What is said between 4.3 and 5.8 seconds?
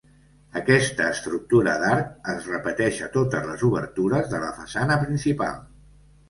de la façana principal.